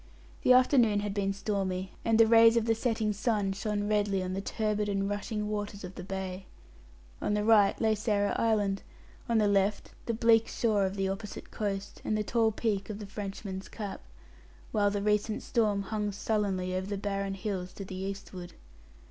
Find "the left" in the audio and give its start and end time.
9.37-9.91